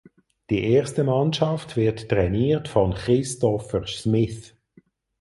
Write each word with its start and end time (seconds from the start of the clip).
Die 0.49 0.63
erste 0.73 1.03
Mannschaft 1.03 1.75
wird 1.77 2.09
trainiert 2.09 2.67
von 2.67 2.95
Christopher 2.95 3.85
Smith. 3.85 4.55